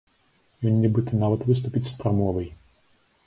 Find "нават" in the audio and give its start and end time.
1.25-1.45